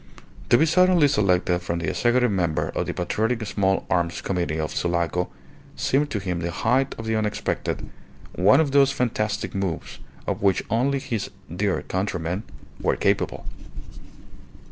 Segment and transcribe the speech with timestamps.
[0.49, 4.71] To be suddenly selected for the executive member of the patriotic small arms committee of
[4.73, 5.29] Sulaco
[5.75, 7.87] seemed to him the height of the unexpected,
[8.33, 12.41] one of those fantastic moves of which only his "dear countrymen"
[12.81, 13.45] were capable.